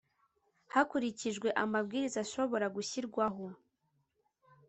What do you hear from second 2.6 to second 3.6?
gushyirwaho